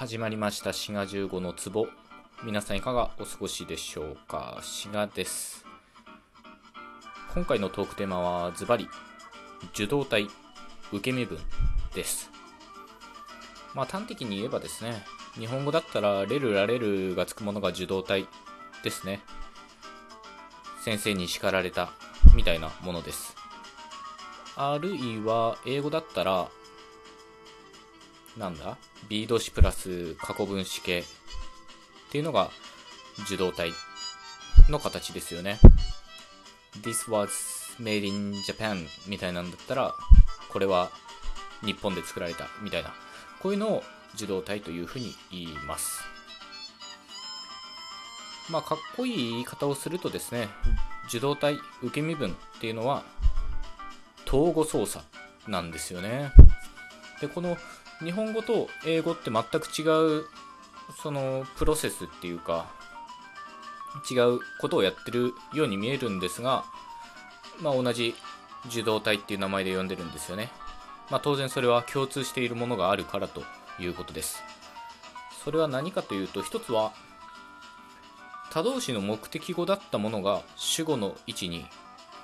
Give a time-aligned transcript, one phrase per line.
[0.00, 0.72] 始まりました。
[0.72, 1.86] 滋賀15の壺。
[2.42, 4.58] 皆さんいかがお過ごしでしょうか？
[4.62, 5.66] 滋賀です。
[7.34, 8.88] 今回のトークテーマはズバリ。
[9.74, 10.26] 受動体。
[10.90, 11.38] 受け身分
[11.94, 12.30] です。
[13.74, 15.04] まあ端的に言えばですね。
[15.34, 18.26] 日本語だったらレルラレルがつくものが受動体。
[18.82, 19.20] ですね。
[20.82, 21.92] 先生に叱られた。
[22.34, 23.36] みたいなものです。
[24.56, 26.48] あるいは英語だったら
[28.40, 28.78] なんだ
[29.08, 31.04] ?B 動詞プラス過去分詞形っ
[32.10, 32.50] ていうのが
[33.26, 33.70] 受動体
[34.70, 35.58] の形ですよね。
[36.82, 37.28] This was
[37.78, 39.94] made in Japan みたいなんだったら、
[40.48, 40.90] これは
[41.62, 42.94] 日本で作られたみたいな。
[43.40, 43.82] こういうのを
[44.14, 46.02] 受動体というふうに言います。
[48.50, 50.48] まあ、かっこいい言い方をするとですね、
[51.08, 53.04] 受動体、受け身分っていうのは、
[54.26, 55.04] 統合操作
[55.46, 56.32] なんですよね。
[57.20, 57.58] で、この
[58.02, 60.26] 日本語と英語って全く違う
[61.02, 62.66] そのプロセスっていうか
[64.10, 66.64] 違うことをやってるように見えるんですが、
[67.60, 68.14] まあ、同じ
[68.66, 70.50] 受動体っていう名前で呼んでるんですよね、
[71.10, 73.42] まあ、当然それは共通しているものがあるからと
[73.78, 74.42] いうことです。
[75.42, 76.92] それは何かというと一つは
[78.50, 81.64] 他動詞の目的語だったものが主語の位置に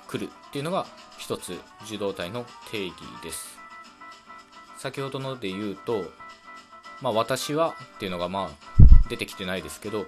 [0.07, 0.85] 来るっていうのが
[1.17, 3.56] 一つ受動体の定義です。
[4.77, 6.05] 先ほどので言うと、
[7.01, 10.05] まあ、私はっていうのがまあ出てきてないですけど、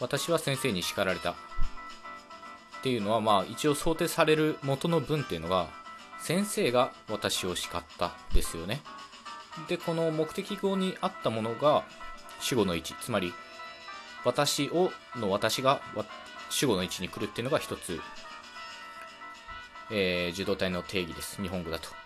[0.00, 1.34] 私は先生に叱られたっ
[2.82, 5.68] ていうのはまあ一応想定される元の文っていうのが、
[6.20, 8.80] 先生が私を叱ったですよね。
[9.68, 11.84] で、この目的語にあったものが
[12.40, 13.32] 主語の位置、つまり
[14.24, 15.80] 私をの私が
[16.50, 18.00] 主語の位置に来るっていうのが一つ、
[19.90, 21.40] えー、受動体の定義です。
[21.42, 22.03] 日本語だと。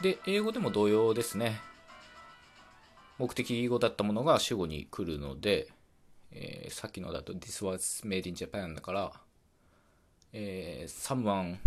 [0.00, 1.60] で、英語でも同様ですね。
[3.18, 5.68] 目的語だったものが主語に来るので、
[6.30, 9.12] えー、さっきのだと This was made in Japan だから、
[10.32, 11.58] えー、someone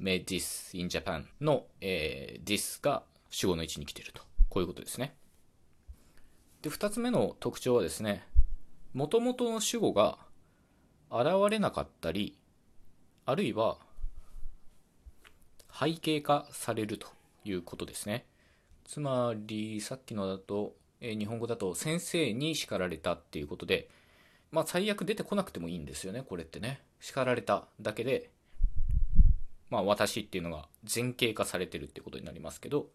[0.00, 4.22] made this in Japan の、えー、this が主語の位置に来てると。
[4.48, 5.14] こういうことですね。
[6.62, 8.26] で、二つ目の特徴はですね、
[8.92, 10.18] 元々の主語が
[11.10, 12.38] 現れなかったり、
[13.24, 13.78] あるいは
[15.72, 17.08] 背景化されると
[17.44, 18.26] いうことですね。
[18.84, 23.88] つまり、さっきのだと、え、日本語だと先生に叱られたっていうことで、
[24.50, 26.82] まあ最悪出てこなくてもいいんですよね、これってね。
[27.00, 28.30] 叱られただけで、
[29.70, 32.88] まあ私っていうのが前景化されてるっていうことになりますけど、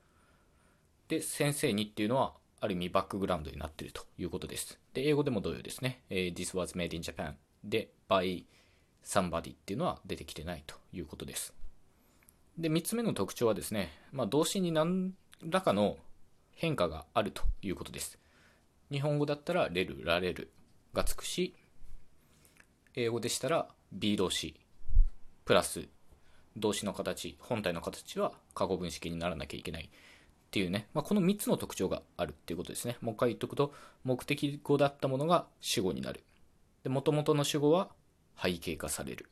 [1.07, 4.79] で、先生にっていうのは、ある意味バックグラウンドになってるということです。
[4.93, 6.01] で、英語でも同様ですね。
[6.09, 8.45] え、This was made in Japan で、by
[9.03, 11.53] somebody っていうのは出てきてないということです。
[12.57, 15.13] で、3つ目の特徴はですね、まあ、動詞に何
[15.43, 15.97] らかの
[16.55, 18.17] 変化があるということです。
[18.91, 20.49] 日本語だったら、レル、ラレル
[20.93, 21.53] がつくし、
[22.95, 24.55] 英語でしたら、B 動詞、
[25.45, 25.87] プラス、
[26.57, 29.89] 動詞の形、本体の形は過去分式にならなきゃいけないっ
[30.49, 32.97] ていうね、まあ、この3つの特徴があるっていうことですね。
[33.01, 33.71] もう一回言っとくと、
[34.03, 36.23] 目的語だったものが主語になる。
[36.83, 37.89] で、元々の主語は
[38.41, 39.29] 背景化される。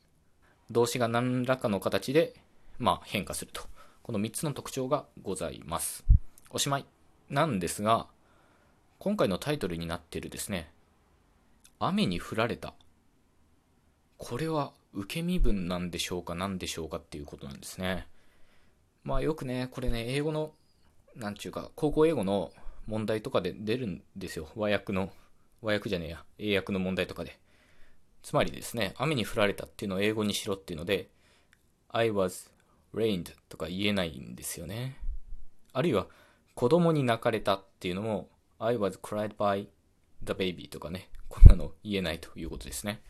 [0.70, 2.34] 動詞が何らかの形で
[2.78, 3.62] まあ、変化すると。
[4.02, 6.04] この3つの特徴がございます。
[6.50, 6.86] おしまい
[7.28, 8.06] なんですが、
[8.98, 10.70] 今回のタイトルになっているですね、
[11.78, 12.74] 雨に降られた。
[14.18, 18.06] これは受け身分なんでしょうか何でしょうかっていうことなんですね。
[19.04, 20.52] まあよくね、これね、英語の、
[21.14, 22.52] なんちゅうか、高校英語の
[22.86, 24.48] 問題とかで出るんですよ。
[24.54, 25.10] 和訳の、
[25.62, 27.38] 和訳じゃねえや、英訳の問題とかで。
[28.22, 31.08] つまりですね、雨に降られたっていうのを英語にしろっていうので、
[31.88, 32.50] I was
[32.94, 34.98] rained とか言えないんですよね。
[35.72, 36.06] あるいは、
[36.54, 39.68] 子供に泣かれたっていうのも、I was cried by
[40.24, 43.02] the baby とかね、こんなの言えないということですね。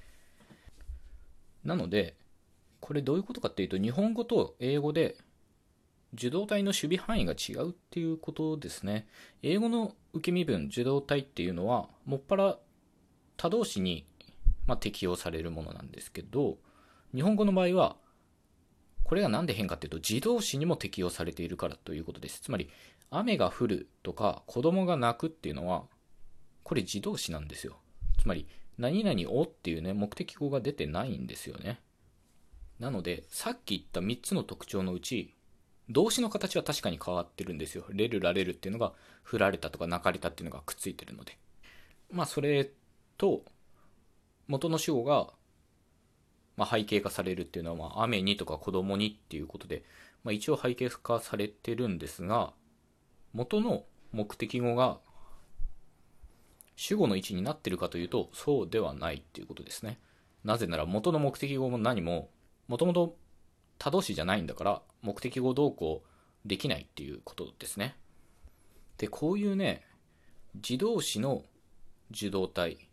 [1.64, 2.16] なので、
[2.80, 5.16] これどういうことかっていうと、日本語と英語で
[6.14, 9.06] 受動体の守備範囲が違うっていうことですね。
[9.42, 12.58] 英語の受け身分、受動体っていうのは、もっぱら
[13.36, 14.06] 他動詞に、
[14.66, 16.58] ま、適用されるものなんですけど、
[17.14, 17.96] 日本語の場合は、
[19.06, 22.40] これが何で変かっていうと、自動詞にも適用されているからということです。
[22.40, 22.68] つまり、
[23.08, 25.84] 雨が降るとか、子供が泣くっていうのは、
[26.64, 27.76] これ自動詞なんですよ。
[28.18, 28.48] つまり、
[28.78, 31.80] 何々をっていうね、目的語が出てないんですよね。
[32.80, 35.36] なので、さっき言った3つの特徴のうち、
[35.88, 37.84] 動詞の形は確かに変わってるんですよ。
[37.90, 38.92] レル、ラレルっていうのが、
[39.22, 41.38] 振られたとか泣かれたっていうのがくっついてるので。
[42.10, 42.72] まあ、それ
[43.16, 43.44] と、
[44.48, 45.32] 元の主語が
[46.56, 49.84] まあ、背景化されるっていうのは、まあ、雨にとか子供にっていうことで、
[50.24, 52.52] まあ、一応背景化されてるんですが、
[53.32, 54.98] 元の目的語が
[56.76, 59.98] 主語の位置になってるかというと、そうではないっていうことですね。
[60.44, 62.30] なぜなら元の目的語も何も、
[62.68, 63.16] もともと
[63.78, 66.02] 他動詞じゃないんだから、目的語動向
[66.44, 67.96] できないっていうことですね。
[68.98, 69.86] で、こういうね、
[70.54, 71.42] 自動詞の
[72.10, 72.88] 受動体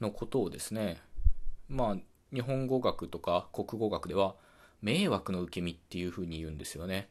[0.00, 1.00] のことをですね、
[1.68, 1.96] まあ、
[2.32, 4.34] 日本語学とか国語学では、
[4.82, 7.08] 迷惑の受け身っていうふうに言うんですよね。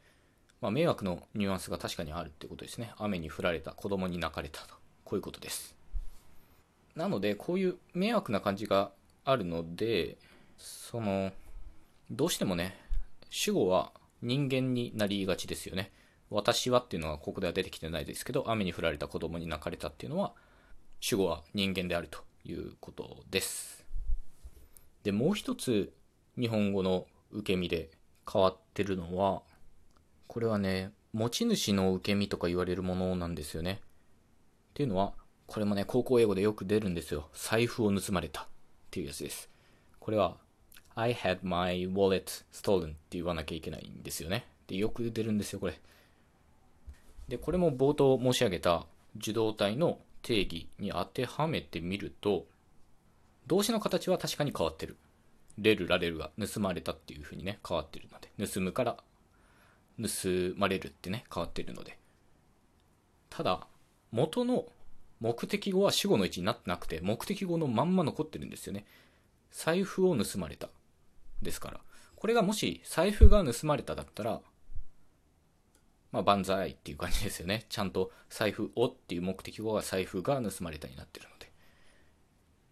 [0.61, 2.91] まあ、迷惑のニュアンスが確かにあるってことですね。
[2.97, 4.75] 雨に降られた、子供に泣かれたと。
[5.03, 5.75] こういうことです。
[6.95, 8.91] なので、こういう迷惑な感じが
[9.23, 10.17] あるので、
[10.57, 11.31] その、
[12.09, 12.79] どうしてもね、
[13.29, 13.91] 主語は
[14.21, 15.91] 人間になりがちですよね。
[16.29, 20.33] 私はっていうのはここでは出てきてないですけど、雨に降られた子供に泣かれたっていうのは、
[20.99, 23.76] 主語は人間であるということです。
[25.07, 25.93] で、もう一つ
[26.37, 27.91] 日本語の受け身で
[28.29, 29.41] 変わってるのは、
[30.27, 33.79] これはね、持ち主の受け身とか言われるものなんですよね。
[34.71, 35.13] っていうのは、
[35.45, 37.29] これもね、高校英語でよく出るんですよ。
[37.33, 38.45] 財布を盗まれたっ
[38.91, 39.49] ていうやつです。
[40.01, 40.35] これは、
[40.95, 44.45] I had my wallet stolen って言わなきゃいけないんですよね。
[44.67, 45.79] で、よく出るんですよ、これ。
[47.29, 52.45] で、これも冒頭申し上げた受動体の定義に当てはめてみると、
[53.47, 54.97] 動詞の形は確かに変わってる。
[55.57, 58.97] レル、ラレルが盗まれたっていう風にね、変わってるので、盗むから
[59.99, 60.07] 盗
[60.55, 61.97] まれるってね、変わってるので。
[63.29, 63.67] ただ、
[64.11, 64.65] 元の
[65.19, 68.85] 目的語は主語の位置になってなくて、目的語のまんま残ってるんですよね。
[69.51, 70.69] 財布を盗まれた。
[71.41, 71.79] ですから。
[72.15, 74.41] これがもし財布が盗まれただったら、
[76.11, 77.65] まあ、万歳っていう感じですよね。
[77.69, 81.36] ちゃんと財布をっていう目的語が財布が盗まれたになってるので。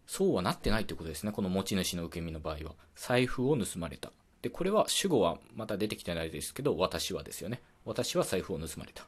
[0.06, 1.32] そうはなってないってことですね。
[1.32, 2.74] この持ち主の受け身の場合は。
[2.94, 4.12] 財布を盗まれた。
[4.42, 7.60] で、これは主語はまた出てきてないですけど、私はですよね。
[7.84, 9.06] 私は財布を盗まれた。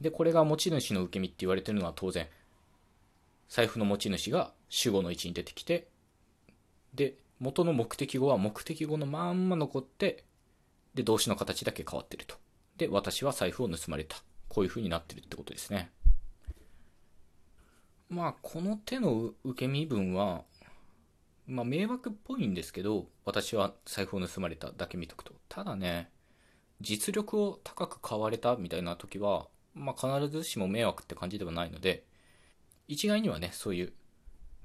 [0.00, 2.26] で、これが持ち主の受け身って言われてるのは当然、
[3.48, 5.88] 財布の持ち主が主語の位置に出てきて、
[6.94, 10.24] で、元の目的語は目的語のまんま残って、
[10.94, 12.36] で、動詞の形だけ変わってると。
[12.76, 14.16] で、私は財布を盗まれた。
[14.48, 15.90] こういう風になってるってことですね。
[18.10, 20.42] まあ、この手の受け身分は、
[21.46, 25.32] まあ、迷惑っぽいんですけど、私は財布を盗まれただけ見とくと。
[25.48, 26.10] ただね、
[26.80, 32.04] 実力を高く買われたみたいな時は、まあ、必ずしも迷惑って感じではないので、
[32.88, 33.92] 一概にはね、そういう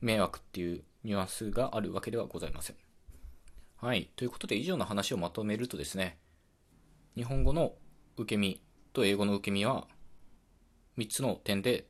[0.02, 2.76] 迷惑っていうニュアンスがあるわけではございません。
[3.78, 4.10] はい。
[4.16, 6.18] ということで以上の話をまとめるとですね、
[7.16, 7.74] 日本語の
[8.18, 8.60] 受け身
[8.92, 9.86] と英語の受け身は
[10.98, 11.86] 3つの点で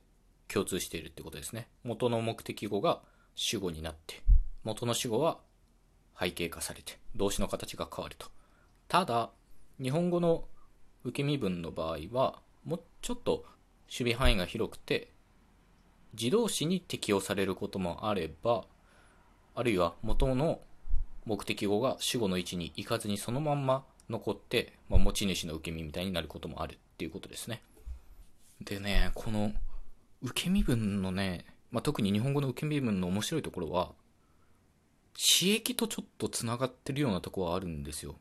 [0.52, 1.68] 共通しているってことですね。
[1.84, 3.00] 元の目的語が
[3.34, 4.22] 主語になって、
[4.64, 5.38] 元の主語は
[6.18, 8.28] 背景化されて、動詞の形が変わると。
[8.88, 9.30] ただ、
[9.80, 10.44] 日本語の
[11.04, 13.44] 受け身文の場合は、もうちょっと
[13.86, 15.12] 守備範囲が広くて、
[16.18, 18.64] 自動詞に適用されることもあれば、
[19.54, 20.60] あるいは元の
[21.24, 27.62] 目的語が主語の位置に行かずにそのまんま残って、まあ、持ち主の受け身みたいになることもあるっていうことですね。
[28.60, 29.52] でね、この
[30.22, 33.92] 受け身文のね、まあ、特に日本語の受け身文の面白いところは、
[35.14, 38.16] 刺激とちょっと繋がってるようなとこはあるんですよ。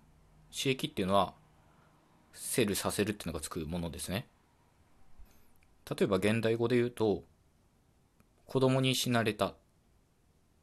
[0.51, 1.33] 刺激っていうのは、
[2.33, 4.27] セルさせるっていうのがつくものですね。
[5.89, 7.23] 例えば現代語で言うと、
[8.45, 9.55] 子供に死なれたっ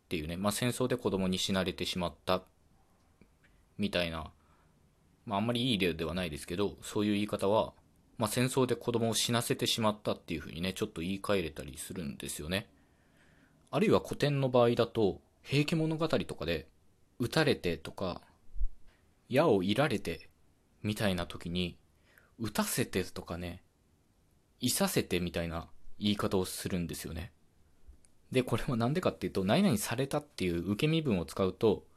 [0.08, 2.42] ていうね、まあ、戦争で子供に死なれてしまった
[3.78, 4.30] みたいな、
[5.26, 7.72] まあ、あんまりいい例ではないですけど、そういう言い方は、
[8.22, 12.68] まあ、戦争で子供を死なせてしまったっていうふうにね、ちょっと言い換えれたりするんですよね。
[13.72, 16.68] あるいは古典の場合だと、平家物語とかで、
[17.18, 18.22] 撃たれてとか、
[19.28, 20.30] 矢をいられて
[20.84, 21.76] みたいな時に、
[22.38, 23.64] 撃たせてとかね、
[24.60, 25.66] いさせてみたいな
[25.98, 27.32] 言い方をするんですよね。
[28.30, 31.88] で、これもなんでかっていうと、何々されたっていう受け身分を使うと、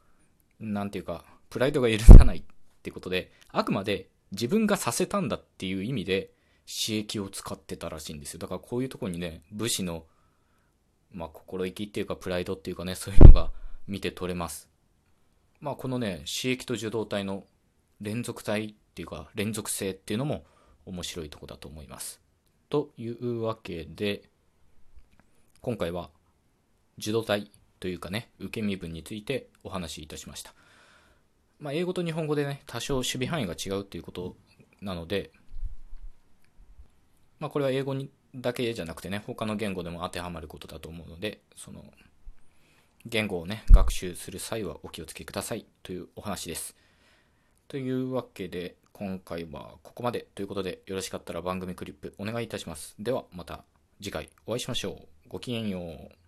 [0.58, 2.42] なんていうか、プライドが許さないっ
[2.82, 6.30] てことで、あくまで自分がさせたんだっていう意味で、
[6.66, 8.40] 刺激を使ってたらしいんですよ。
[8.40, 10.04] だからこういうとこにね、武士の、
[11.12, 13.50] まあ、心意気っていうか、プライドっていうかね、そういうのが
[13.86, 14.68] 見て取れます。
[15.60, 17.44] まあ、このね、刺激と受動体の
[18.00, 20.44] 連続体っていうか、連続性っていうのも
[20.84, 22.20] 面白いとこだと思います。
[22.68, 24.28] というわけで、
[25.60, 26.10] 今回は
[26.98, 30.52] 受動体というかね、受け身分についてお話しいたしました。
[31.58, 34.36] まあ、英語と日本語でね、多少守備範囲が違うっていうこと
[34.80, 35.30] なので、
[37.38, 41.84] まあ、これは英語にだけじゃなくてね、他の言語でも当てはまることだと思うので、その、
[43.06, 46.76] 言語をね、学習する際はお気をつけくださいというお話です。
[47.68, 52.94] というわけで、今回はここまでということで、よろしかったら番組クリップお願いいたします。
[52.98, 53.64] では、また
[54.00, 55.28] 次回お会いしましょう。
[55.28, 56.25] ごきげんよう。